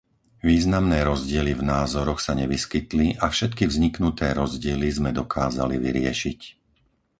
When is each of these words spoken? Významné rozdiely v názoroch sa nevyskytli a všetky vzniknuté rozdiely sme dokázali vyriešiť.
Významné 0.51 0.99
rozdiely 1.11 1.51
v 1.53 1.61
názoroch 1.75 2.19
sa 2.25 2.33
nevyskytli 2.41 3.07
a 3.23 3.29
všetky 3.35 3.63
vzniknuté 3.69 4.27
rozdiely 4.41 4.87
sme 4.97 5.11
dokázali 5.19 5.75
vyriešiť. 5.85 6.39